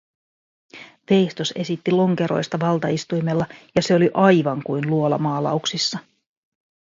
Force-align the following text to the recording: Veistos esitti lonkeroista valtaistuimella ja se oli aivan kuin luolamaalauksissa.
Veistos 1.09 1.53
esitti 1.55 1.91
lonkeroista 1.91 2.59
valtaistuimella 2.59 3.45
ja 3.75 3.81
se 3.81 3.95
oli 3.95 4.11
aivan 4.13 4.63
kuin 4.63 4.87
luolamaalauksissa. 4.89 5.99